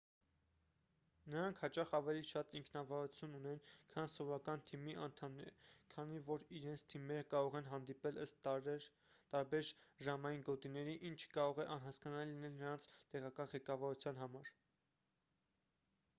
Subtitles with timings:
[1.31, 3.59] նրանք հաճախ ավելի շատ ինքնավարություն ունեն
[3.95, 5.51] քան սովորական թիմի անդամները
[5.91, 8.41] քանի որ իրենց թիմերը կարող են հանդիպել ըստ
[9.33, 9.69] տարբեր
[10.07, 14.51] ժամային գոտիների ինչը կարող է անհասկանալի լինել նրանց տեղական ղեկավարության համար